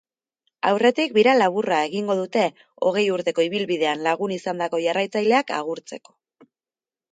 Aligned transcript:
Aurretik, 0.69 1.11
bira 1.17 1.35
laburra 1.39 1.81
egingo 1.89 2.15
dute 2.21 2.47
hogei 2.89 3.05
urteko 3.17 3.47
ibilbidean 3.49 4.03
lagun 4.09 4.35
izandako 4.39 4.83
jarraitzaileak 4.89 5.57
agurtzeko. 5.63 6.19